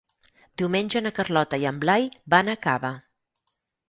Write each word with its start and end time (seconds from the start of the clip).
Diumenge 0.59 1.01
na 1.07 1.11
Carlota 1.19 1.59
i 1.63 1.67
en 1.71 1.77
Blai 1.83 2.07
van 2.35 2.49
a 2.49 2.57
Cava. 2.65 2.91